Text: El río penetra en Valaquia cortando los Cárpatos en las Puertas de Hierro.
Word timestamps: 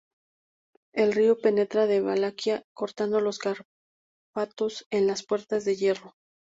El 0.93 1.13
río 1.13 1.37
penetra 1.39 1.85
en 1.85 2.03
Valaquia 2.03 2.63
cortando 2.73 3.21
los 3.21 3.37
Cárpatos 3.37 4.87
en 4.89 5.05
las 5.05 5.23
Puertas 5.23 5.63
de 5.63 5.75
Hierro. 5.75 6.15